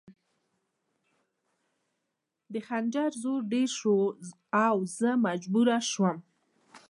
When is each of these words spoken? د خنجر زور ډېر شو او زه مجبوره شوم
د 2.53 2.55
خنجر 2.67 3.11
زور 3.23 3.41
ډېر 3.53 3.69
شو 3.79 3.95
او 4.67 4.75
زه 4.99 5.09
مجبوره 5.25 5.77
شوم 5.91 6.17